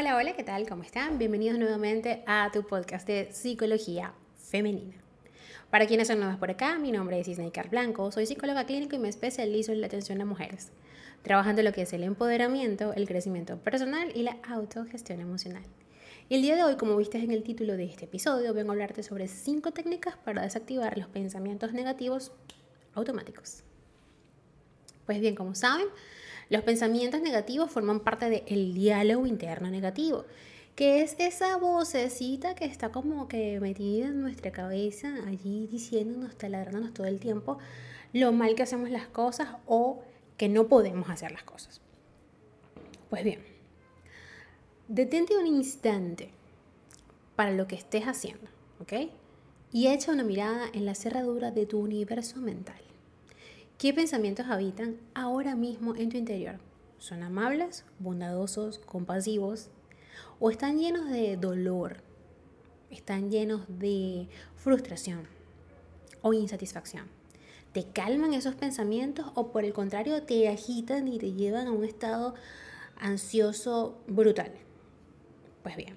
Hola, 0.00 0.14
hola, 0.14 0.32
¿qué 0.32 0.44
tal? 0.44 0.68
¿Cómo 0.68 0.84
están? 0.84 1.18
Bienvenidos 1.18 1.58
nuevamente 1.58 2.22
a 2.24 2.50
tu 2.52 2.64
podcast 2.64 3.04
de 3.04 3.32
Psicología 3.32 4.12
Femenina. 4.36 4.94
Para 5.70 5.88
quienes 5.88 6.06
son 6.06 6.20
nuevas 6.20 6.36
por 6.36 6.52
acá, 6.52 6.78
mi 6.78 6.92
nombre 6.92 7.18
es 7.18 7.26
Isnaikar 7.26 7.68
Blanco, 7.68 8.12
soy 8.12 8.24
psicóloga 8.24 8.64
clínico 8.64 8.94
y 8.94 9.00
me 9.00 9.08
especializo 9.08 9.72
en 9.72 9.80
la 9.80 9.88
atención 9.88 10.20
a 10.20 10.24
mujeres, 10.24 10.70
trabajando 11.22 11.62
en 11.62 11.64
lo 11.64 11.72
que 11.72 11.82
es 11.82 11.92
el 11.92 12.04
empoderamiento, 12.04 12.92
el 12.92 13.08
crecimiento 13.08 13.56
personal 13.58 14.12
y 14.14 14.22
la 14.22 14.36
autogestión 14.48 15.18
emocional. 15.18 15.64
Y 16.28 16.36
el 16.36 16.42
día 16.42 16.54
de 16.54 16.62
hoy, 16.62 16.76
como 16.76 16.96
viste 16.96 17.18
en 17.18 17.32
el 17.32 17.42
título 17.42 17.76
de 17.76 17.86
este 17.86 18.04
episodio, 18.04 18.54
vengo 18.54 18.70
a 18.70 18.74
hablarte 18.74 19.02
sobre 19.02 19.26
cinco 19.26 19.72
técnicas 19.72 20.16
para 20.18 20.42
desactivar 20.42 20.96
los 20.96 21.08
pensamientos 21.08 21.72
negativos 21.72 22.30
automáticos. 22.94 23.64
Pues 25.06 25.18
bien, 25.18 25.34
como 25.34 25.56
saben, 25.56 25.88
los 26.50 26.62
pensamientos 26.62 27.20
negativos 27.20 27.70
forman 27.70 28.00
parte 28.00 28.28
del 28.30 28.74
diálogo 28.74 29.26
interno 29.26 29.70
negativo, 29.70 30.24
que 30.74 31.02
es 31.02 31.16
esa 31.18 31.56
vocecita 31.56 32.54
que 32.54 32.64
está 32.64 32.90
como 32.90 33.28
que 33.28 33.58
metida 33.60 34.06
en 34.06 34.20
nuestra 34.20 34.52
cabeza, 34.52 35.12
allí 35.26 35.66
diciéndonos, 35.66 36.36
taladrándonos 36.36 36.94
todo 36.94 37.06
el 37.06 37.18
tiempo 37.18 37.58
lo 38.12 38.32
mal 38.32 38.54
que 38.54 38.62
hacemos 38.62 38.90
las 38.90 39.06
cosas 39.08 39.48
o 39.66 40.02
que 40.36 40.48
no 40.48 40.68
podemos 40.68 41.10
hacer 41.10 41.32
las 41.32 41.42
cosas. 41.42 41.80
Pues 43.10 43.24
bien, 43.24 43.40
detente 44.86 45.36
un 45.36 45.46
instante 45.46 46.30
para 47.36 47.52
lo 47.52 47.66
que 47.66 47.76
estés 47.76 48.04
haciendo, 48.04 48.48
¿ok? 48.80 49.10
Y 49.72 49.88
echa 49.88 50.12
una 50.12 50.24
mirada 50.24 50.66
en 50.72 50.86
la 50.86 50.94
cerradura 50.94 51.50
de 51.50 51.66
tu 51.66 51.78
universo 51.78 52.38
mental. 52.38 52.80
¿Qué 53.78 53.94
pensamientos 53.94 54.46
habitan 54.46 54.96
ahora 55.14 55.54
mismo 55.54 55.94
en 55.94 56.08
tu 56.08 56.16
interior? 56.16 56.58
¿Son 56.98 57.22
amables, 57.22 57.84
bondadosos, 58.00 58.80
compasivos? 58.80 59.70
¿O 60.40 60.50
están 60.50 60.80
llenos 60.80 61.08
de 61.08 61.36
dolor? 61.36 61.98
¿Están 62.90 63.30
llenos 63.30 63.62
de 63.68 64.26
frustración 64.56 65.28
o 66.22 66.32
insatisfacción? 66.32 67.06
¿Te 67.72 67.84
calman 67.84 68.34
esos 68.34 68.56
pensamientos 68.56 69.30
o 69.36 69.52
por 69.52 69.64
el 69.64 69.72
contrario 69.72 70.24
te 70.24 70.48
agitan 70.48 71.06
y 71.06 71.18
te 71.18 71.34
llevan 71.34 71.68
a 71.68 71.70
un 71.70 71.84
estado 71.84 72.34
ansioso 72.96 73.96
brutal? 74.08 74.50
Pues 75.62 75.76
bien, 75.76 75.94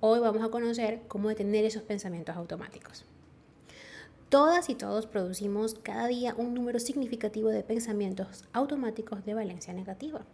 hoy 0.00 0.18
vamos 0.18 0.42
a 0.42 0.50
conocer 0.50 1.02
cómo 1.06 1.28
detener 1.28 1.64
esos 1.64 1.84
pensamientos 1.84 2.34
automáticos. 2.34 3.04
Todas 4.30 4.70
y 4.70 4.76
todos 4.76 5.08
producimos 5.08 5.74
cada 5.74 6.06
día 6.06 6.36
un 6.38 6.54
número 6.54 6.78
significativo 6.78 7.48
de 7.48 7.64
pensamientos 7.64 8.44
automáticos 8.52 9.24
de 9.24 9.34
valencia 9.34 9.72
negativa. 9.72 10.24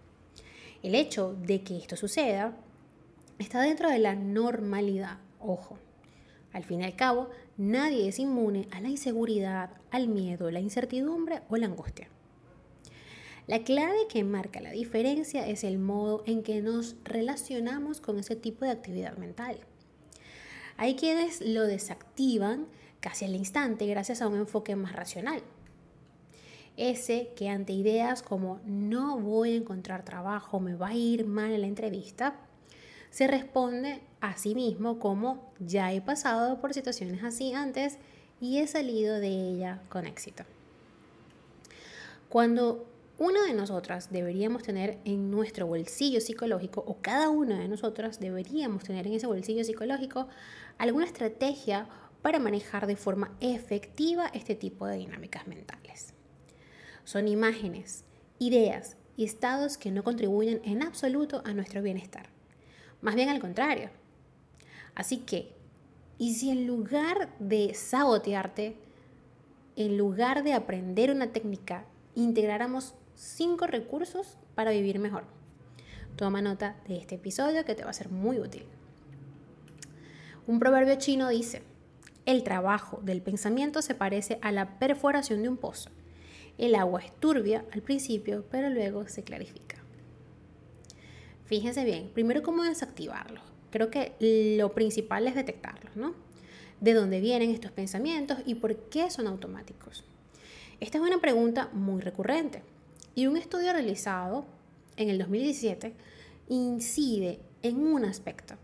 El 0.82 0.94
hecho 0.94 1.32
de 1.32 1.62
que 1.62 1.78
esto 1.78 1.96
suceda 1.96 2.54
está 3.38 3.62
dentro 3.62 3.88
de 3.88 3.98
la 3.98 4.14
normalidad, 4.14 5.16
ojo. 5.40 5.78
Al 6.52 6.64
fin 6.64 6.82
y 6.82 6.84
al 6.84 6.94
cabo, 6.94 7.30
nadie 7.56 8.06
es 8.06 8.18
inmune 8.18 8.68
a 8.70 8.82
la 8.82 8.90
inseguridad, 8.90 9.70
al 9.90 10.08
miedo, 10.08 10.50
la 10.50 10.60
incertidumbre 10.60 11.40
o 11.48 11.56
la 11.56 11.64
angustia. 11.64 12.10
La 13.46 13.64
clave 13.64 14.08
que 14.10 14.24
marca 14.24 14.60
la 14.60 14.72
diferencia 14.72 15.48
es 15.48 15.64
el 15.64 15.78
modo 15.78 16.22
en 16.26 16.42
que 16.42 16.60
nos 16.60 16.96
relacionamos 17.04 18.02
con 18.02 18.18
ese 18.18 18.36
tipo 18.36 18.66
de 18.66 18.72
actividad 18.72 19.16
mental. 19.16 19.58
Hay 20.76 20.96
quienes 20.96 21.40
lo 21.40 21.62
desactivan 21.62 22.66
casi 23.00 23.24
al 23.24 23.34
instante 23.34 23.86
gracias 23.86 24.22
a 24.22 24.28
un 24.28 24.36
enfoque 24.36 24.76
más 24.76 24.94
racional. 24.94 25.42
Ese 26.76 27.32
que 27.36 27.48
ante 27.48 27.72
ideas 27.72 28.22
como 28.22 28.60
no 28.66 29.18
voy 29.18 29.52
a 29.52 29.56
encontrar 29.56 30.04
trabajo, 30.04 30.60
me 30.60 30.74
va 30.74 30.88
a 30.88 30.94
ir 30.94 31.26
mal 31.26 31.52
en 31.52 31.62
la 31.62 31.66
entrevista, 31.66 32.36
se 33.10 33.26
responde 33.26 34.02
a 34.20 34.36
sí 34.36 34.54
mismo 34.54 34.98
como 34.98 35.50
ya 35.58 35.92
he 35.92 36.02
pasado 36.02 36.60
por 36.60 36.74
situaciones 36.74 37.24
así 37.24 37.54
antes 37.54 37.98
y 38.40 38.58
he 38.58 38.66
salido 38.66 39.18
de 39.20 39.28
ella 39.28 39.80
con 39.88 40.06
éxito. 40.06 40.44
Cuando 42.28 42.86
una 43.18 43.46
de 43.46 43.54
nosotras 43.54 44.12
deberíamos 44.12 44.62
tener 44.62 44.98
en 45.06 45.30
nuestro 45.30 45.66
bolsillo 45.66 46.20
psicológico, 46.20 46.84
o 46.86 46.98
cada 47.00 47.30
una 47.30 47.58
de 47.58 47.68
nosotras 47.68 48.20
deberíamos 48.20 48.82
tener 48.82 49.06
en 49.06 49.14
ese 49.14 49.26
bolsillo 49.26 49.64
psicológico, 49.64 50.28
alguna 50.76 51.06
estrategia 51.06 51.88
para 52.26 52.40
manejar 52.40 52.88
de 52.88 52.96
forma 52.96 53.30
efectiva 53.38 54.26
este 54.34 54.56
tipo 54.56 54.84
de 54.88 54.96
dinámicas 54.96 55.46
mentales. 55.46 56.12
Son 57.04 57.28
imágenes, 57.28 58.04
ideas 58.40 58.96
y 59.16 59.22
estados 59.22 59.78
que 59.78 59.92
no 59.92 60.02
contribuyen 60.02 60.60
en 60.64 60.82
absoluto 60.82 61.40
a 61.44 61.54
nuestro 61.54 61.82
bienestar. 61.82 62.28
Más 63.00 63.14
bien 63.14 63.28
al 63.28 63.38
contrario. 63.38 63.90
Así 64.96 65.18
que, 65.18 65.52
¿y 66.18 66.34
si 66.34 66.50
en 66.50 66.66
lugar 66.66 67.32
de 67.38 67.74
sabotearte, 67.74 68.76
en 69.76 69.96
lugar 69.96 70.42
de 70.42 70.54
aprender 70.54 71.12
una 71.12 71.30
técnica, 71.30 71.84
integráramos 72.16 72.96
cinco 73.14 73.68
recursos 73.68 74.36
para 74.56 74.72
vivir 74.72 74.98
mejor? 74.98 75.26
Toma 76.16 76.42
nota 76.42 76.74
de 76.88 76.96
este 76.96 77.14
episodio 77.14 77.64
que 77.64 77.76
te 77.76 77.84
va 77.84 77.90
a 77.90 77.92
ser 77.92 78.08
muy 78.08 78.40
útil. 78.40 78.64
Un 80.48 80.58
proverbio 80.58 80.96
chino 80.96 81.28
dice, 81.28 81.62
el 82.26 82.42
trabajo 82.42 83.00
del 83.02 83.22
pensamiento 83.22 83.80
se 83.82 83.94
parece 83.94 84.38
a 84.42 84.50
la 84.50 84.78
perforación 84.78 85.42
de 85.42 85.48
un 85.48 85.56
pozo. 85.56 85.90
El 86.58 86.74
agua 86.74 87.00
es 87.00 87.12
turbia 87.20 87.64
al 87.72 87.82
principio, 87.82 88.44
pero 88.50 88.68
luego 88.68 89.06
se 89.08 89.22
clarifica. 89.22 89.76
Fíjense 91.44 91.84
bien, 91.84 92.10
primero 92.12 92.42
cómo 92.42 92.64
desactivarlo. 92.64 93.40
Creo 93.70 93.90
que 93.90 94.14
lo 94.58 94.72
principal 94.72 95.28
es 95.28 95.36
detectarlos, 95.36 95.94
¿no? 95.94 96.14
De 96.80 96.94
dónde 96.94 97.20
vienen 97.20 97.50
estos 97.50 97.70
pensamientos 97.70 98.38
y 98.44 98.56
por 98.56 98.76
qué 98.88 99.08
son 99.10 99.28
automáticos. 99.28 100.04
Esta 100.80 100.98
es 100.98 101.04
una 101.04 101.20
pregunta 101.20 101.70
muy 101.72 102.02
recurrente 102.02 102.62
y 103.14 103.28
un 103.28 103.36
estudio 103.36 103.72
realizado 103.72 104.46
en 104.96 105.10
el 105.10 105.18
2017 105.18 105.94
incide 106.48 107.38
en 107.62 107.78
un 107.86 108.04
aspecto 108.04 108.56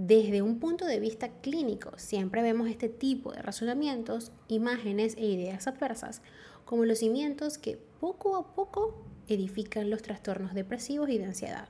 desde 0.00 0.42
un 0.42 0.60
punto 0.60 0.84
de 0.84 1.00
vista 1.00 1.28
clínico, 1.40 1.90
siempre 1.96 2.40
vemos 2.40 2.70
este 2.70 2.88
tipo 2.88 3.32
de 3.32 3.42
razonamientos, 3.42 4.30
imágenes 4.46 5.16
e 5.16 5.26
ideas 5.26 5.66
adversas 5.66 6.22
como 6.64 6.84
los 6.84 7.00
cimientos 7.00 7.58
que 7.58 7.80
poco 7.98 8.36
a 8.36 8.54
poco 8.54 8.94
edifican 9.26 9.90
los 9.90 10.02
trastornos 10.02 10.54
depresivos 10.54 11.10
y 11.10 11.18
de 11.18 11.24
ansiedad. 11.24 11.68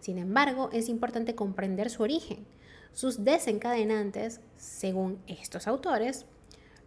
Sin 0.00 0.16
embargo, 0.16 0.70
es 0.72 0.88
importante 0.88 1.34
comprender 1.34 1.90
su 1.90 2.02
origen. 2.02 2.46
Sus 2.94 3.22
desencadenantes, 3.22 4.40
según 4.56 5.18
estos 5.26 5.66
autores, 5.66 6.24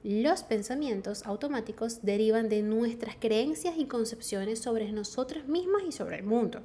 los 0.03 0.41
pensamientos 0.41 1.23
automáticos 1.27 2.01
derivan 2.01 2.49
de 2.49 2.63
nuestras 2.63 3.15
creencias 3.15 3.75
y 3.77 3.85
concepciones 3.85 4.57
sobre 4.57 4.91
nosotras 4.91 5.47
mismas 5.47 5.83
y 5.87 5.91
sobre 5.91 6.15
el 6.15 6.23
mundo. 6.23 6.63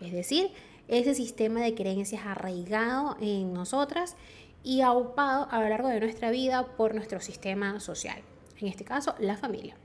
Es 0.00 0.12
decir, 0.12 0.50
ese 0.88 1.14
sistema 1.14 1.60
de 1.60 1.74
creencias 1.74 2.26
arraigado 2.26 3.16
en 3.20 3.52
nosotras 3.52 4.16
y 4.62 4.80
aupado 4.80 5.48
a 5.50 5.60
lo 5.60 5.68
largo 5.68 5.88
de 5.88 6.00
nuestra 6.00 6.30
vida 6.30 6.76
por 6.76 6.94
nuestro 6.94 7.20
sistema 7.20 7.80
social, 7.80 8.20
en 8.60 8.68
este 8.68 8.84
caso 8.84 9.14
la 9.18 9.36
familia. 9.36 9.76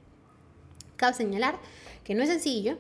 Cabe 0.96 1.14
señalar 1.14 1.60
que 2.04 2.16
no 2.16 2.24
es 2.24 2.30
sencillo 2.30 2.78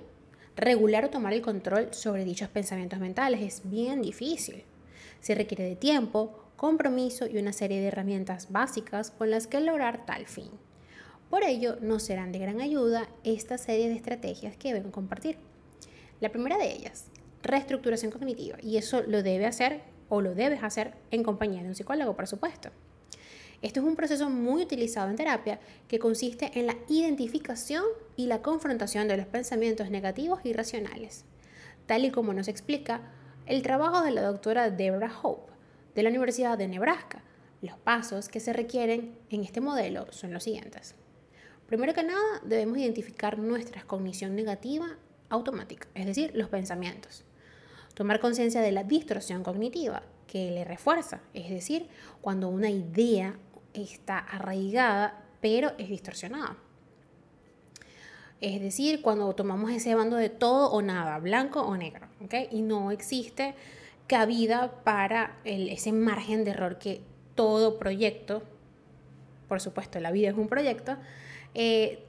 regular 0.57 1.05
o 1.05 1.09
tomar 1.09 1.33
el 1.33 1.41
control 1.41 1.93
sobre 1.93 2.25
dichos 2.25 2.49
pensamientos 2.49 2.99
mentales, 2.99 3.41
es 3.41 3.69
bien 3.69 4.01
difícil. 4.01 4.63
Se 5.21 5.35
requiere 5.35 5.63
de 5.63 5.75
tiempo, 5.75 6.43
compromiso 6.55 7.27
y 7.27 7.37
una 7.37 7.53
serie 7.53 7.79
de 7.79 7.87
herramientas 7.87 8.51
básicas 8.51 9.11
con 9.11 9.29
las 9.29 9.45
que 9.45 9.61
lograr 9.61 10.05
tal 10.05 10.25
fin. 10.25 10.49
Por 11.29 11.43
ello, 11.43 11.77
nos 11.81 12.03
serán 12.03 12.31
de 12.31 12.39
gran 12.39 12.59
ayuda 12.59 13.07
esta 13.23 13.57
serie 13.57 13.89
de 13.89 13.95
estrategias 13.95 14.57
que 14.57 14.73
vengo 14.73 14.89
a 14.89 14.93
compartir. 14.93 15.37
La 16.19 16.29
primera 16.29 16.57
de 16.57 16.71
ellas, 16.71 17.05
reestructuración 17.43 18.11
cognitiva. 18.11 18.57
Y 18.61 18.77
eso 18.77 19.01
lo 19.03 19.23
debe 19.23 19.45
hacer 19.45 19.81
o 20.09 20.21
lo 20.21 20.35
debes 20.35 20.63
hacer 20.63 20.93
en 21.11 21.23
compañía 21.23 21.61
de 21.63 21.69
un 21.69 21.75
psicólogo, 21.75 22.15
por 22.15 22.27
supuesto. 22.27 22.69
Esto 23.61 23.79
es 23.79 23.85
un 23.85 23.95
proceso 23.95 24.29
muy 24.29 24.61
utilizado 24.61 25.09
en 25.09 25.15
terapia 25.15 25.59
que 25.87 25.97
consiste 25.97 26.51
en 26.59 26.67
la 26.67 26.75
identificación 26.87 27.83
y 28.15 28.27
la 28.27 28.41
confrontación 28.41 29.07
de 29.07 29.17
los 29.17 29.25
pensamientos 29.25 29.89
negativos 29.89 30.41
y 30.43 30.53
racionales, 30.53 31.25
tal 31.87 32.05
y 32.05 32.11
como 32.11 32.33
nos 32.33 32.47
explica 32.47 33.01
el 33.47 33.63
trabajo 33.63 34.01
de 34.01 34.11
la 34.11 34.21
doctora 34.21 34.69
Deborah 34.69 35.11
Hope 35.23 35.51
de 35.95 36.03
la 36.03 36.09
Universidad 36.09 36.57
de 36.57 36.67
Nebraska. 36.67 37.23
Los 37.63 37.77
pasos 37.79 38.29
que 38.29 38.39
se 38.39 38.53
requieren 38.53 39.17
en 39.31 39.43
este 39.43 39.61
modelo 39.61 40.05
son 40.11 40.31
los 40.31 40.43
siguientes. 40.43 40.93
Primero 41.65 41.95
que 41.95 42.03
nada, 42.03 42.21
debemos 42.43 42.77
identificar 42.77 43.39
nuestra 43.39 43.81
cognición 43.83 44.35
negativa 44.35 44.97
automática, 45.29 45.87
es 45.93 46.05
decir, 46.05 46.31
los 46.33 46.49
pensamientos. 46.49 47.23
Tomar 47.93 48.19
conciencia 48.19 48.61
de 48.61 48.71
la 48.71 48.83
distorsión 48.83 49.43
cognitiva 49.43 50.03
que 50.27 50.51
le 50.51 50.63
refuerza, 50.63 51.21
es 51.33 51.49
decir, 51.49 51.87
cuando 52.21 52.49
una 52.49 52.69
idea 52.69 53.37
está 53.73 54.19
arraigada 54.19 55.23
pero 55.41 55.73
es 55.77 55.89
distorsionada. 55.89 56.57
Es 58.39 58.61
decir, 58.61 59.01
cuando 59.01 59.33
tomamos 59.33 59.71
ese 59.71 59.95
bando 59.95 60.15
de 60.15 60.29
todo 60.29 60.71
o 60.71 60.81
nada, 60.81 61.17
blanco 61.17 61.61
o 61.61 61.75
negro, 61.75 62.07
¿okay? 62.23 62.47
y 62.51 62.61
no 62.61 62.91
existe 62.91 63.55
cabida 64.05 64.83
para 64.83 65.37
ese 65.43 65.91
margen 65.91 66.43
de 66.43 66.51
error 66.51 66.77
que 66.77 67.01
todo 67.35 67.79
proyecto, 67.79 68.43
por 69.47 69.59
supuesto 69.59 69.99
la 69.99 70.11
vida 70.11 70.29
es 70.29 70.35
un 70.35 70.47
proyecto, 70.47 70.97
eh, 71.55 72.03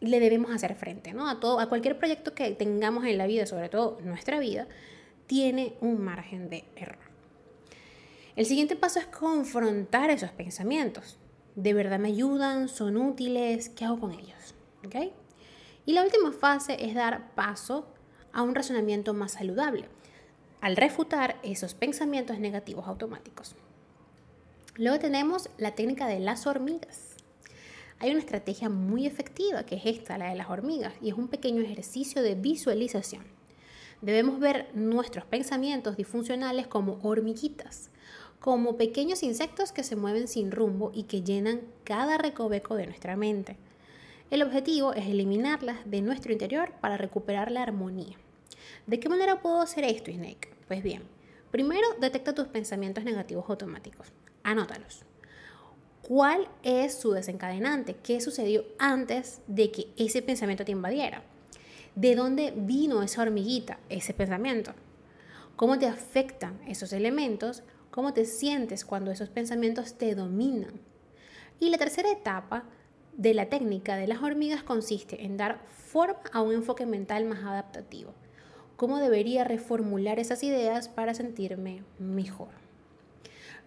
le 0.00 0.20
debemos 0.20 0.50
hacer 0.50 0.74
frente, 0.74 1.12
¿no? 1.12 1.28
A, 1.28 1.40
todo, 1.40 1.60
a 1.60 1.68
cualquier 1.68 1.98
proyecto 1.98 2.34
que 2.34 2.50
tengamos 2.52 3.04
en 3.04 3.18
la 3.18 3.26
vida, 3.26 3.46
sobre 3.46 3.68
todo 3.68 3.98
nuestra 4.02 4.38
vida, 4.38 4.66
tiene 5.26 5.74
un 5.80 6.02
margen 6.02 6.50
de 6.50 6.64
error. 6.76 6.98
El 8.36 8.46
siguiente 8.46 8.76
paso 8.76 8.98
es 8.98 9.06
confrontar 9.06 10.10
esos 10.10 10.30
pensamientos. 10.30 11.18
¿De 11.54 11.72
verdad 11.72 12.00
me 12.00 12.08
ayudan? 12.08 12.68
¿Son 12.68 12.96
útiles? 12.96 13.68
¿Qué 13.68 13.84
hago 13.84 14.00
con 14.00 14.12
ellos? 14.12 14.54
¿Okay? 14.84 15.12
Y 15.86 15.92
la 15.92 16.02
última 16.02 16.32
fase 16.32 16.84
es 16.84 16.94
dar 16.94 17.34
paso 17.34 17.86
a 18.32 18.42
un 18.42 18.54
razonamiento 18.54 19.14
más 19.14 19.32
saludable, 19.32 19.88
al 20.60 20.76
refutar 20.76 21.36
esos 21.42 21.74
pensamientos 21.74 22.40
negativos 22.40 22.88
automáticos. 22.88 23.54
Luego 24.76 24.98
tenemos 24.98 25.48
la 25.56 25.76
técnica 25.76 26.08
de 26.08 26.18
las 26.18 26.46
hormigas. 26.48 27.13
Hay 28.00 28.10
una 28.10 28.20
estrategia 28.20 28.68
muy 28.68 29.06
efectiva 29.06 29.64
que 29.64 29.76
es 29.76 29.86
esta, 29.86 30.18
la 30.18 30.30
de 30.30 30.34
las 30.34 30.50
hormigas, 30.50 30.94
y 31.00 31.08
es 31.10 31.14
un 31.14 31.28
pequeño 31.28 31.62
ejercicio 31.62 32.22
de 32.22 32.34
visualización. 32.34 33.24
Debemos 34.02 34.38
ver 34.38 34.68
nuestros 34.74 35.24
pensamientos 35.24 35.96
disfuncionales 35.96 36.66
como 36.66 36.98
hormiguitas, 37.02 37.90
como 38.40 38.76
pequeños 38.76 39.22
insectos 39.22 39.72
que 39.72 39.84
se 39.84 39.96
mueven 39.96 40.28
sin 40.28 40.50
rumbo 40.50 40.90
y 40.92 41.04
que 41.04 41.22
llenan 41.22 41.62
cada 41.84 42.18
recoveco 42.18 42.74
de 42.74 42.86
nuestra 42.86 43.16
mente. 43.16 43.56
El 44.30 44.42
objetivo 44.42 44.92
es 44.92 45.06
eliminarlas 45.06 45.78
de 45.86 46.02
nuestro 46.02 46.32
interior 46.32 46.72
para 46.80 46.96
recuperar 46.96 47.50
la 47.50 47.62
armonía. 47.62 48.16
¿De 48.86 49.00
qué 49.00 49.08
manera 49.08 49.40
puedo 49.40 49.62
hacer 49.62 49.84
esto, 49.84 50.10
Snake? 50.10 50.50
Pues 50.68 50.82
bien, 50.82 51.02
primero 51.50 51.86
detecta 52.00 52.34
tus 52.34 52.48
pensamientos 52.48 53.04
negativos 53.04 53.48
automáticos. 53.48 54.08
Anótalos. 54.42 55.04
¿Cuál 56.06 56.48
es 56.62 56.98
su 56.98 57.12
desencadenante? 57.12 57.96
¿Qué 58.02 58.20
sucedió 58.20 58.66
antes 58.78 59.40
de 59.46 59.70
que 59.70 59.88
ese 59.96 60.20
pensamiento 60.20 60.62
te 60.62 60.72
invadiera? 60.72 61.22
¿De 61.94 62.14
dónde 62.14 62.52
vino 62.54 63.02
esa 63.02 63.22
hormiguita, 63.22 63.78
ese 63.88 64.12
pensamiento? 64.12 64.74
¿Cómo 65.56 65.78
te 65.78 65.86
afectan 65.86 66.60
esos 66.68 66.92
elementos? 66.92 67.62
¿Cómo 67.90 68.12
te 68.12 68.26
sientes 68.26 68.84
cuando 68.84 69.12
esos 69.12 69.30
pensamientos 69.30 69.94
te 69.94 70.14
dominan? 70.14 70.78
Y 71.58 71.70
la 71.70 71.78
tercera 71.78 72.10
etapa 72.10 72.64
de 73.16 73.32
la 73.32 73.48
técnica 73.48 73.96
de 73.96 74.06
las 74.06 74.22
hormigas 74.22 74.62
consiste 74.62 75.24
en 75.24 75.38
dar 75.38 75.62
forma 75.70 76.20
a 76.34 76.42
un 76.42 76.52
enfoque 76.52 76.84
mental 76.84 77.24
más 77.24 77.42
adaptativo. 77.44 78.12
¿Cómo 78.76 78.98
debería 78.98 79.44
reformular 79.44 80.18
esas 80.18 80.42
ideas 80.42 80.90
para 80.90 81.14
sentirme 81.14 81.82
mejor? 81.98 82.48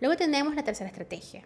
Luego 0.01 0.15
tenemos 0.17 0.53
la 0.53 0.63
tercera 0.63 0.91
estrategia, 0.91 1.43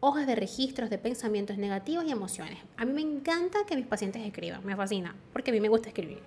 hojas 0.00 0.26
de 0.26 0.34
registros 0.34 0.90
de 0.90 0.98
pensamientos 0.98 1.58
negativos 1.58 2.04
y 2.06 2.10
emociones. 2.10 2.58
A 2.76 2.84
mí 2.84 2.92
me 2.92 3.00
encanta 3.00 3.58
que 3.66 3.76
mis 3.76 3.86
pacientes 3.86 4.24
escriban, 4.24 4.64
me 4.64 4.76
fascina, 4.76 5.16
porque 5.32 5.50
a 5.50 5.54
mí 5.54 5.60
me 5.60 5.68
gusta 5.68 5.88
escribir. 5.88 6.20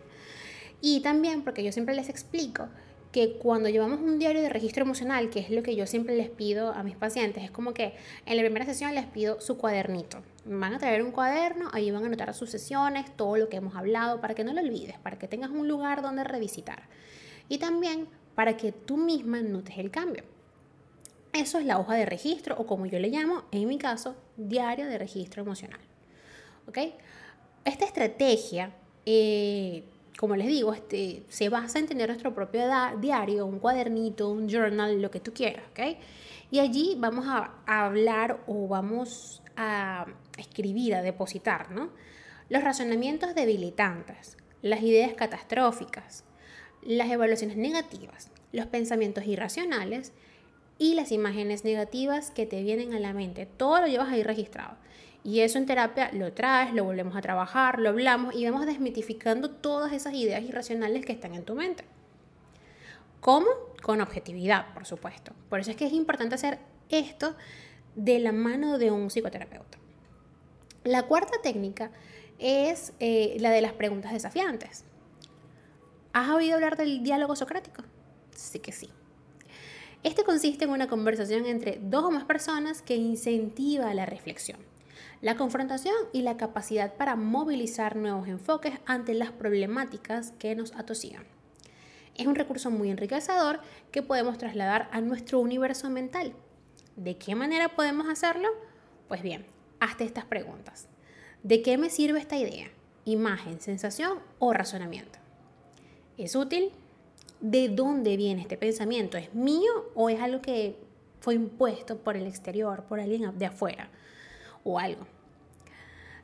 Y 0.81 1.01
también 1.01 1.43
porque 1.43 1.63
yo 1.63 1.71
siempre 1.71 1.95
les 1.95 2.09
explico 2.09 2.67
que 3.11 3.33
cuando 3.37 3.69
llevamos 3.69 3.99
un 3.99 4.19
diario 4.19 4.41
de 4.41 4.49
registro 4.49 4.83
emocional, 4.83 5.29
que 5.29 5.39
es 5.41 5.49
lo 5.49 5.63
que 5.63 5.75
yo 5.75 5.85
siempre 5.85 6.15
les 6.15 6.29
pido 6.29 6.71
a 6.71 6.81
mis 6.81 6.95
pacientes, 6.95 7.43
es 7.43 7.51
como 7.51 7.73
que 7.73 7.93
en 8.25 8.37
la 8.37 8.43
primera 8.43 8.65
sesión 8.65 8.95
les 8.95 9.05
pido 9.05 9.41
su 9.41 9.57
cuadernito. 9.57 10.21
Van 10.45 10.73
a 10.73 10.79
traer 10.79 11.03
un 11.03 11.11
cuaderno, 11.11 11.69
ahí 11.73 11.91
van 11.91 12.03
a 12.03 12.07
anotar 12.07 12.33
sus 12.33 12.49
sesiones, 12.49 13.05
todo 13.15 13.37
lo 13.37 13.49
que 13.49 13.57
hemos 13.57 13.75
hablado, 13.75 14.21
para 14.21 14.33
que 14.33 14.43
no 14.43 14.53
lo 14.53 14.61
olvides, 14.61 14.97
para 14.99 15.19
que 15.19 15.27
tengas 15.27 15.51
un 15.51 15.67
lugar 15.67 16.01
donde 16.01 16.23
revisitar. 16.23 16.83
Y 17.49 17.57
también 17.57 18.07
para 18.33 18.55
que 18.55 18.71
tú 18.71 18.95
misma 18.95 19.41
notes 19.41 19.77
el 19.77 19.91
cambio. 19.91 20.23
Eso 21.33 21.59
es 21.59 21.65
la 21.65 21.79
hoja 21.79 21.95
de 21.95 22.05
registro 22.05 22.55
o 22.57 22.65
como 22.65 22.85
yo 22.85 22.99
le 22.99 23.09
llamo, 23.09 23.43
en 23.51 23.67
mi 23.67 23.77
caso, 23.77 24.15
diario 24.35 24.85
de 24.85 24.97
registro 24.97 25.41
emocional. 25.41 25.79
¿Ok? 26.67 26.77
Esta 27.63 27.85
estrategia, 27.85 28.71
eh, 29.05 29.83
como 30.17 30.35
les 30.35 30.47
digo, 30.47 30.73
este, 30.73 31.23
se 31.29 31.49
basa 31.49 31.79
en 31.79 31.87
tener 31.87 32.09
nuestro 32.09 32.33
propio 32.35 32.63
diario, 32.99 33.45
un 33.45 33.59
cuadernito, 33.59 34.29
un 34.29 34.49
journal, 34.49 35.01
lo 35.01 35.09
que 35.09 35.19
tú 35.19 35.33
quieras. 35.33 35.63
¿ok? 35.71 35.97
Y 36.51 36.59
allí 36.59 36.95
vamos 36.97 37.25
a, 37.27 37.55
a 37.65 37.85
hablar 37.85 38.41
o 38.45 38.67
vamos 38.67 39.41
a 39.55 40.05
escribir, 40.37 40.95
a 40.95 41.01
depositar, 41.01 41.71
¿no? 41.71 41.89
Los 42.49 42.63
razonamientos 42.63 43.33
debilitantes, 43.35 44.35
las 44.61 44.81
ideas 44.81 45.13
catastróficas, 45.13 46.25
las 46.81 47.09
evaluaciones 47.09 47.55
negativas, 47.55 48.29
los 48.51 48.65
pensamientos 48.65 49.25
irracionales, 49.25 50.11
y 50.81 50.95
las 50.95 51.11
imágenes 51.11 51.63
negativas 51.63 52.31
que 52.31 52.47
te 52.47 52.63
vienen 52.63 52.95
a 52.95 52.99
la 52.99 53.13
mente. 53.13 53.45
Todo 53.45 53.81
lo 53.81 53.85
llevas 53.85 54.09
ahí 54.09 54.23
registrado. 54.23 54.77
Y 55.23 55.41
eso 55.41 55.59
en 55.59 55.67
terapia 55.67 56.09
lo 56.11 56.33
traes, 56.33 56.73
lo 56.73 56.83
volvemos 56.83 57.15
a 57.15 57.21
trabajar, 57.21 57.77
lo 57.77 57.89
hablamos 57.89 58.33
y 58.33 58.49
vamos 58.49 58.65
desmitificando 58.65 59.51
todas 59.51 59.93
esas 59.93 60.15
ideas 60.15 60.41
irracionales 60.41 61.05
que 61.05 61.11
están 61.11 61.35
en 61.35 61.45
tu 61.45 61.53
mente. 61.53 61.83
¿Cómo? 63.19 63.45
Con 63.83 64.01
objetividad, 64.01 64.73
por 64.73 64.87
supuesto. 64.87 65.33
Por 65.51 65.59
eso 65.59 65.69
es 65.69 65.77
que 65.77 65.85
es 65.85 65.93
importante 65.93 66.33
hacer 66.33 66.57
esto 66.89 67.35
de 67.93 68.17
la 68.17 68.31
mano 68.31 68.79
de 68.79 68.89
un 68.89 69.11
psicoterapeuta. 69.11 69.77
La 70.83 71.03
cuarta 71.03 71.37
técnica 71.43 71.91
es 72.39 72.93
eh, 72.99 73.37
la 73.39 73.51
de 73.51 73.61
las 73.61 73.73
preguntas 73.73 74.13
desafiantes. 74.13 74.83
¿Has 76.11 76.31
oído 76.31 76.55
hablar 76.55 76.75
del 76.75 77.03
diálogo 77.03 77.35
socrático? 77.35 77.83
Sí 78.35 78.57
que 78.57 78.71
sí. 78.71 78.89
Este 80.03 80.23
consiste 80.23 80.63
en 80.63 80.71
una 80.71 80.87
conversación 80.87 81.45
entre 81.45 81.79
dos 81.79 82.05
o 82.05 82.09
más 82.11 82.23
personas 82.23 82.81
que 82.81 82.95
incentiva 82.95 83.93
la 83.93 84.07
reflexión, 84.07 84.59
la 85.21 85.37
confrontación 85.37 85.93
y 86.11 86.23
la 86.23 86.37
capacidad 86.37 86.95
para 86.95 87.15
movilizar 87.15 87.95
nuevos 87.95 88.27
enfoques 88.27 88.73
ante 88.87 89.13
las 89.13 89.31
problemáticas 89.31 90.31
que 90.39 90.55
nos 90.55 90.73
atosigan. 90.73 91.23
Es 92.15 92.25
un 92.25 92.33
recurso 92.33 92.71
muy 92.71 92.89
enriquecedor 92.89 93.59
que 93.91 94.01
podemos 94.01 94.39
trasladar 94.39 94.89
a 94.91 95.01
nuestro 95.01 95.39
universo 95.39 95.87
mental. 95.91 96.33
¿De 96.95 97.17
qué 97.17 97.35
manera 97.35 97.75
podemos 97.75 98.09
hacerlo? 98.09 98.49
Pues 99.07 99.21
bien, 99.21 99.45
hazte 99.79 100.03
estas 100.03 100.25
preguntas. 100.25 100.87
¿De 101.43 101.61
qué 101.61 101.77
me 101.77 101.91
sirve 101.91 102.19
esta 102.19 102.37
idea? 102.37 102.69
Imagen, 103.05 103.61
sensación 103.61 104.17
o 104.39 104.51
razonamiento. 104.51 105.19
¿Es 106.17 106.35
útil? 106.35 106.71
De 107.41 107.69
dónde 107.69 108.15
viene 108.17 108.41
este 108.41 108.57
pensamiento. 108.57 109.17
¿Es 109.17 109.33
mío 109.33 109.91
o 109.95 110.09
es 110.09 110.19
algo 110.21 110.41
que 110.41 110.77
fue 111.19 111.35
impuesto 111.35 111.97
por 111.97 112.15
el 112.15 112.27
exterior, 112.27 112.83
por 112.83 112.99
alguien 112.99 113.37
de 113.37 113.45
afuera 113.45 113.89
o 114.63 114.79
algo? 114.79 115.05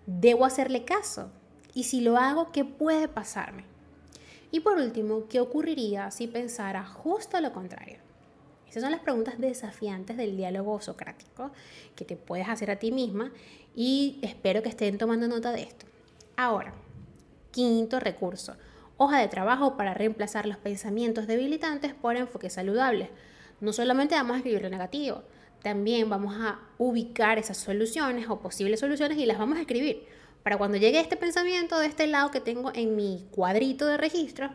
¿Debo 0.05 0.45
hacerle 0.45 0.86
caso? 0.86 1.31
Y 1.74 1.83
si 1.83 2.01
lo 2.01 2.17
hago, 2.17 2.51
¿qué 2.51 2.63
puede 2.63 3.07
pasarme? 3.07 3.65
Y 4.51 4.62
por 4.62 4.77
último, 4.77 5.27
¿qué 5.27 5.39
ocurriría 5.39 6.09
si 6.12 6.27
pensara 6.27 6.86
justo 6.86 7.39
lo 7.41 7.51
contrario? 7.51 7.97
Esas 8.69 8.83
son 8.83 8.91
las 8.91 9.01
preguntas 9.01 9.39
desafiantes 9.39 10.17
del 10.17 10.38
diálogo 10.38 10.79
socrático 10.81 11.51
que 11.95 12.05
te 12.05 12.15
puedes 12.15 12.47
hacer 12.47 12.71
a 12.71 12.77
ti 12.77 12.91
misma 12.91 13.31
y 13.75 14.19
espero 14.21 14.62
que 14.62 14.69
estén 14.69 14.97
tomando 14.97 15.27
nota 15.27 15.51
de 15.51 15.63
esto. 15.63 15.86
Ahora, 16.36 16.74
quinto 17.51 18.00
recurso, 18.00 18.55
hoja 18.98 19.20
de 19.20 19.27
trabajo 19.27 19.77
para 19.77 19.94
reemplazar 19.94 20.46
los 20.46 20.58
pensamientos 20.58 21.27
debilitantes 21.27 21.94
por 21.94 22.16
enfoques 22.16 22.54
saludables. 22.54 23.10
No 23.62 23.74
solamente 23.74 24.16
vamos 24.16 24.36
a 24.36 24.38
escribir 24.38 24.63
lo 24.63 24.70
negativo, 24.70 25.24
también 25.62 26.10
vamos 26.10 26.36
a 26.36 26.60
ubicar 26.77 27.38
esas 27.38 27.58
soluciones 27.58 28.30
o 28.30 28.39
posibles 28.39 28.80
soluciones 28.80 29.18
y 29.18 29.25
las 29.25 29.38
vamos 29.38 29.58
a 29.58 29.62
escribir. 29.62 30.06
Para 30.44 30.58
cuando 30.58 30.77
llegue 30.77 31.00
este 31.00 31.18
pensamiento 31.18 31.77
de 31.80 31.88
este 31.88 32.08
lado 32.08 32.32
que 32.32 32.39
tengo 32.39 32.72
en 32.74 32.96
mi 32.96 33.27
cuadrito 33.32 33.86
de 33.86 33.98
registro, 33.98 34.50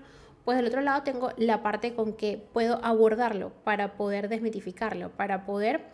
pues 0.45 0.57
del 0.57 0.67
otro 0.67 0.81
lado 0.81 1.03
tengo 1.03 1.31
la 1.37 1.63
parte 1.63 1.95
con 1.95 2.15
que 2.15 2.43
puedo 2.53 2.85
abordarlo 2.85 3.53
para 3.65 3.95
poder 3.97 4.29
desmitificarlo, 4.29 5.11
para 5.11 5.45
poder 5.45 5.85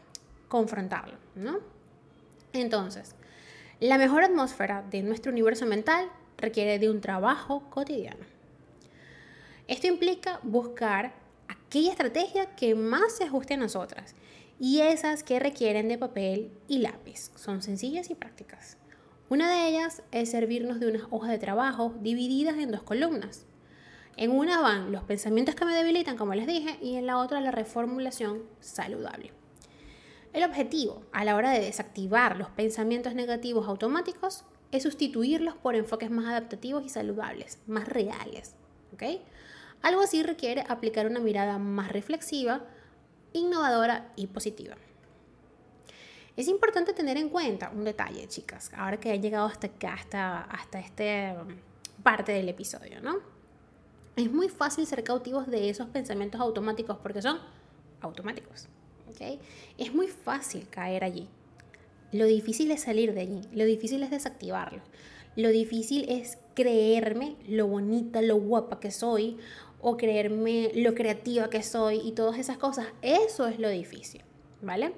confrontarlo, 0.48 1.16
¿no? 1.34 1.58
Entonces, 2.52 3.14
la 3.80 3.98
mejor 3.98 4.24
atmósfera 4.24 4.82
de 4.88 5.02
nuestro 5.02 5.32
universo 5.32 5.66
mental 5.66 6.10
requiere 6.38 6.78
de 6.78 6.90
un 6.90 7.00
trabajo 7.00 7.68
cotidiano. 7.68 8.37
Esto 9.68 9.86
implica 9.86 10.40
buscar 10.42 11.12
aquella 11.46 11.90
estrategia 11.90 12.56
que 12.56 12.74
más 12.74 13.16
se 13.16 13.24
ajuste 13.24 13.52
a 13.52 13.58
nosotras 13.58 14.14
y 14.58 14.80
esas 14.80 15.22
que 15.22 15.38
requieren 15.38 15.88
de 15.88 15.98
papel 15.98 16.50
y 16.68 16.78
lápiz. 16.78 17.30
Son 17.36 17.60
sencillas 17.60 18.08
y 18.08 18.14
prácticas. 18.14 18.78
Una 19.28 19.50
de 19.50 19.68
ellas 19.68 20.02
es 20.10 20.30
servirnos 20.30 20.80
de 20.80 20.88
unas 20.88 21.02
hojas 21.10 21.30
de 21.30 21.38
trabajo 21.38 21.94
divididas 22.00 22.56
en 22.56 22.70
dos 22.70 22.82
columnas. 22.82 23.44
En 24.16 24.30
una 24.30 24.62
van 24.62 24.90
los 24.90 25.04
pensamientos 25.04 25.54
que 25.54 25.66
me 25.66 25.74
debilitan, 25.74 26.16
como 26.16 26.34
les 26.34 26.46
dije, 26.46 26.78
y 26.80 26.96
en 26.96 27.06
la 27.06 27.18
otra 27.18 27.42
la 27.42 27.50
reformulación 27.50 28.44
saludable. 28.60 29.32
El 30.32 30.44
objetivo 30.44 31.02
a 31.12 31.26
la 31.26 31.36
hora 31.36 31.50
de 31.50 31.60
desactivar 31.60 32.38
los 32.38 32.48
pensamientos 32.48 33.14
negativos 33.14 33.68
automáticos 33.68 34.44
es 34.72 34.82
sustituirlos 34.82 35.56
por 35.56 35.74
enfoques 35.74 36.10
más 36.10 36.24
adaptativos 36.24 36.86
y 36.86 36.88
saludables, 36.88 37.58
más 37.66 37.86
reales. 37.86 38.54
¿okay? 38.94 39.22
Algo 39.82 40.02
así 40.02 40.22
requiere 40.22 40.64
aplicar 40.68 41.06
una 41.06 41.20
mirada 41.20 41.58
más 41.58 41.92
reflexiva, 41.92 42.64
innovadora 43.32 44.12
y 44.16 44.26
positiva. 44.26 44.76
Es 46.36 46.46
importante 46.46 46.92
tener 46.92 47.16
en 47.16 47.30
cuenta 47.30 47.70
un 47.74 47.84
detalle, 47.84 48.28
chicas, 48.28 48.70
ahora 48.76 48.98
que 48.98 49.12
he 49.12 49.20
llegado 49.20 49.46
hasta 49.46 49.66
acá, 49.66 49.94
hasta, 49.94 50.42
hasta 50.42 50.78
esta 50.78 51.42
um, 51.42 51.56
parte 52.02 52.32
del 52.32 52.48
episodio, 52.48 53.00
¿no? 53.00 53.18
Es 54.14 54.32
muy 54.32 54.48
fácil 54.48 54.86
ser 54.86 55.02
cautivos 55.02 55.48
de 55.48 55.68
esos 55.68 55.88
pensamientos 55.88 56.40
automáticos 56.40 56.96
porque 56.98 57.22
son 57.22 57.38
automáticos, 58.00 58.68
¿ok? 59.10 59.40
Es 59.78 59.92
muy 59.92 60.06
fácil 60.06 60.68
caer 60.68 61.02
allí. 61.02 61.28
Lo 62.12 62.24
difícil 62.24 62.70
es 62.70 62.82
salir 62.82 63.14
de 63.14 63.20
allí, 63.20 63.40
lo 63.52 63.64
difícil 63.64 64.02
es 64.02 64.10
desactivarlo. 64.10 64.82
Lo 65.38 65.50
difícil 65.50 66.04
es 66.08 66.38
creerme 66.54 67.36
lo 67.46 67.68
bonita, 67.68 68.22
lo 68.22 68.36
guapa 68.36 68.80
que 68.80 68.90
soy 68.90 69.36
o 69.80 69.96
creerme 69.96 70.70
lo 70.74 70.94
creativa 70.94 71.50
que 71.50 71.62
soy 71.62 72.00
y 72.04 72.12
todas 72.12 72.38
esas 72.38 72.58
cosas. 72.58 72.86
Eso 73.02 73.46
es 73.46 73.58
lo 73.58 73.68
difícil, 73.68 74.22
¿vale? 74.60 74.92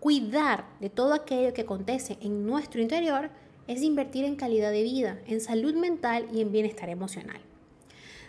Cuidar 0.00 0.66
de 0.80 0.90
todo 0.90 1.12
aquello 1.12 1.52
que 1.52 1.62
acontece 1.62 2.18
en 2.20 2.46
nuestro 2.46 2.80
interior 2.80 3.30
es 3.66 3.82
invertir 3.82 4.24
en 4.24 4.36
calidad 4.36 4.70
de 4.70 4.82
vida, 4.82 5.20
en 5.26 5.40
salud 5.40 5.74
mental 5.74 6.26
y 6.32 6.40
en 6.40 6.52
bienestar 6.52 6.88
emocional. 6.88 7.40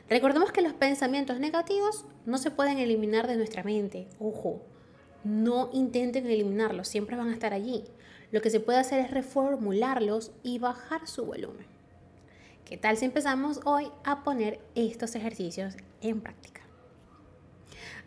Recordemos 0.10 0.51
que 0.51 0.63
los 0.63 0.74
pensamientos 0.74 1.39
negativos 1.39 2.05
no 2.25 2.39
se 2.39 2.50
pueden 2.50 2.79
eliminar 2.79 3.27
de 3.27 3.38
nuestra 3.38 3.63
mente. 3.63 4.08
Ojo, 4.19 4.62
no 5.24 5.69
intenten 5.72 6.25
eliminarlos, 6.25 6.88
siempre 6.88 7.15
van 7.15 7.29
a 7.29 7.34
estar 7.34 7.53
allí. 7.53 7.84
Lo 8.31 8.41
que 8.41 8.50
se 8.50 8.60
puede 8.60 8.79
hacer 8.79 9.00
es 9.00 9.12
reformularlos 9.12 10.31
y 10.43 10.60
bajar 10.60 11.08
su 11.08 11.25
volumen. 11.25 11.78
¿Qué 12.69 12.77
tal 12.77 12.97
si 12.97 13.05
empezamos 13.05 13.61
hoy 13.65 13.88
a 14.03 14.23
poner 14.23 14.59
estos 14.75 15.15
ejercicios 15.15 15.73
en 16.01 16.21
práctica? 16.21 16.61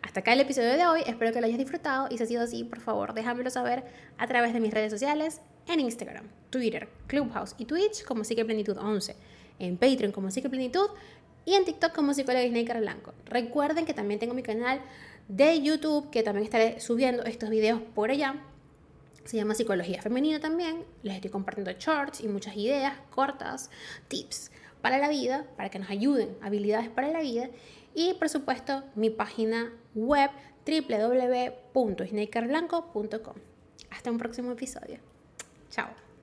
Hasta 0.01 0.21
acá 0.21 0.31
el 0.31 0.39
episodio 0.39 0.69
de 0.77 0.85
hoy, 0.85 1.01
espero 1.05 1.33
que 1.33 1.41
lo 1.41 1.47
hayas 1.47 1.57
disfrutado 1.57 2.07
y 2.09 2.17
si 2.17 2.23
ha 2.23 2.27
sido 2.27 2.43
así, 2.43 2.63
por 2.63 2.79
favor, 2.79 3.13
déjamelo 3.13 3.49
saber 3.49 3.83
a 4.17 4.25
través 4.25 4.53
de 4.53 4.61
mis 4.61 4.73
redes 4.73 4.89
sociales, 4.89 5.41
en 5.67 5.81
Instagram, 5.81 6.29
Twitter, 6.49 6.87
Clubhouse 7.07 7.55
y 7.57 7.65
Twitch 7.65 8.05
como 8.05 8.23
Plenitud 8.23 8.77
11, 8.77 9.17
en 9.59 9.75
Patreon 9.75 10.13
como 10.13 10.29
Plenitud 10.29 10.91
y 11.43 11.55
en 11.55 11.65
TikTok 11.65 11.93
como 11.93 12.13
psicóloga 12.13 12.45
Disney 12.45 12.63
Blanco. 12.63 13.13
Recuerden 13.25 13.85
que 13.85 13.93
también 13.93 14.21
tengo 14.21 14.33
mi 14.33 14.43
canal 14.43 14.79
de 15.27 15.61
YouTube, 15.61 16.09
que 16.09 16.23
también 16.23 16.45
estaré 16.45 16.79
subiendo 16.79 17.23
estos 17.25 17.49
videos 17.49 17.81
por 17.93 18.11
allá. 18.11 18.41
Se 19.25 19.37
llama 19.37 19.55
Psicología 19.55 20.01
Femenina 20.01 20.39
también. 20.39 20.85
Les 21.01 21.15
estoy 21.15 21.31
compartiendo 21.31 21.71
shorts 21.71 22.21
y 22.21 22.27
muchas 22.27 22.55
ideas 22.57 22.93
cortas, 23.09 23.71
tips 24.07 24.51
para 24.81 24.97
la 24.97 25.07
vida, 25.07 25.47
para 25.55 25.69
que 25.69 25.79
nos 25.79 25.89
ayuden, 25.89 26.35
habilidades 26.41 26.89
para 26.89 27.07
la 27.09 27.21
vida. 27.21 27.49
Y 27.95 28.15
por 28.15 28.27
supuesto, 28.29 28.83
mi 28.95 29.09
página 29.09 29.71
web 29.95 30.29
www.snakerblanco.com. 30.65 33.35
Hasta 33.89 34.11
un 34.11 34.17
próximo 34.17 34.51
episodio. 34.51 34.99
Chao. 35.69 36.02